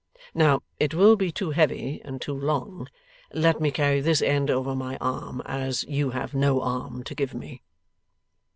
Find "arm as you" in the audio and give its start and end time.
4.97-6.09